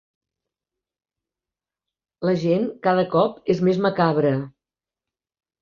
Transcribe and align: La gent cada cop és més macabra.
La 2.29 2.33
gent 2.45 2.65
cada 2.89 3.07
cop 3.15 3.55
és 3.55 3.63
més 3.69 3.81
macabra. 3.89 4.37